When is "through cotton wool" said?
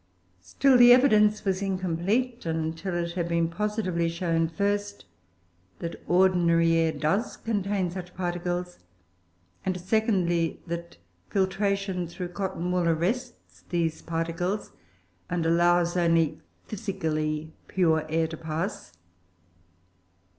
12.07-12.89